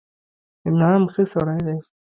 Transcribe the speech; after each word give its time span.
انعام 0.67 1.03
ښه 1.13 1.23
سړى 1.33 1.59
دئ. 1.67 1.79